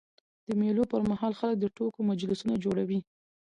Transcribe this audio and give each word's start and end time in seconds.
د 0.47 0.49
مېلو 0.61 0.83
پر 0.91 1.01
مهال 1.11 1.33
خلک 1.39 1.55
د 1.59 1.65
ټوکو 1.75 1.99
مجلسونه 2.09 2.53
جوړوي. 2.63 2.99